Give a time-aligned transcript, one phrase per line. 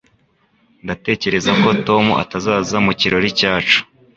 [0.83, 3.79] Ndatekereza ko Tom atazaza mu kirori cyacu